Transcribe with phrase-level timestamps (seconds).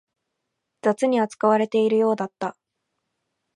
[0.81, 2.57] 雑に扱われているようだった